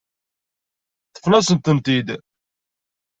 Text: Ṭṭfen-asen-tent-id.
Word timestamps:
Ṭṭfen-asen-tent-id. 1.07 2.07